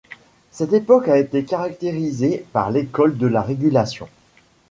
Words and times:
Cette 0.49 0.73
époque 0.73 1.09
a 1.09 1.19
été 1.19 1.45
caractérisée 1.45 2.43
par 2.53 2.71
l'école 2.71 3.19
de 3.19 3.27
la 3.27 3.43
régulation. 3.43 4.09